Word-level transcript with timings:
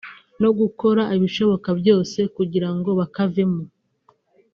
no 0.41 0.49
gukora 0.59 1.01
ibishoboka 1.17 1.69
byose 1.79 2.19
kugira 2.35 2.69
ngo 2.75 2.89
bakavemo 2.99 3.61